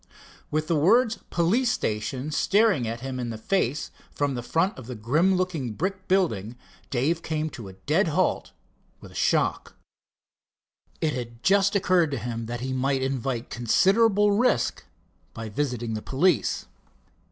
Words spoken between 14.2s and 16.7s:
risk by visiting the police.